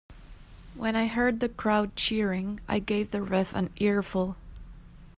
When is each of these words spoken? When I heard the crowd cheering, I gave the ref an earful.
When 0.73 0.95
I 0.95 1.05
heard 1.05 1.39
the 1.41 1.47
crowd 1.49 1.95
cheering, 1.95 2.59
I 2.67 2.79
gave 2.79 3.11
the 3.11 3.21
ref 3.21 3.53
an 3.53 3.69
earful. 3.77 4.35